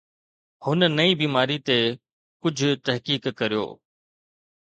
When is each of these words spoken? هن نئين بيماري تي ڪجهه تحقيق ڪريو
هن 0.65 0.79
نئين 0.97 1.17
بيماري 1.21 1.57
تي 1.67 1.77
ڪجهه 2.41 2.71
تحقيق 2.85 3.23
ڪريو 3.39 3.67